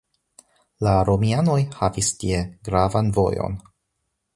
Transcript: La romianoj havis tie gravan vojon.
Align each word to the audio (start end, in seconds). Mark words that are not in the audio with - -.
La 0.87 0.93
romianoj 1.09 1.59
havis 1.75 2.11
tie 2.25 2.43
gravan 2.71 3.17
vojon. 3.21 3.65